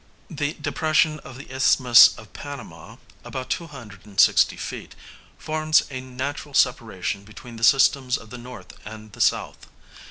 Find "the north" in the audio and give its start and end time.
8.31-8.73